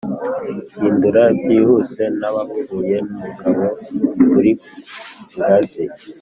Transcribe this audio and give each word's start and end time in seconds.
hindura 0.79 1.21
byihuse 1.39 2.03
n'abapfuye, 2.19 2.97
n'umugabo 3.05 3.63
uri 4.37 4.51
ku 4.59 4.65
ngazi 5.35 5.83